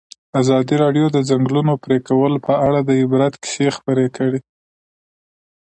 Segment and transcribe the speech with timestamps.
[0.41, 4.39] ازادي راډیو د د ځنګلونو پرېکول په اړه د عبرت کیسې خبر کړي.